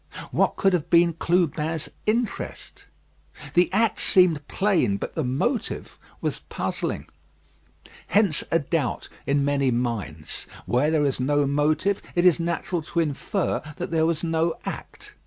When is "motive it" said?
11.45-12.25